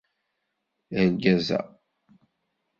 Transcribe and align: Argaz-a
Argaz-a 0.99 1.47